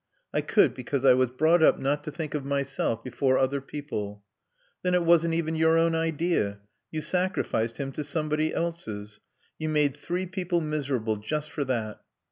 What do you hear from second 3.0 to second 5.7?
before other people." "Then it wasn't even